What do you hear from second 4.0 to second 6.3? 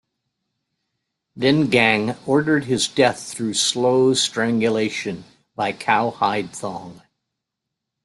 strangulation by cow